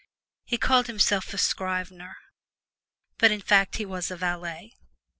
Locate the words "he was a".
3.75-4.17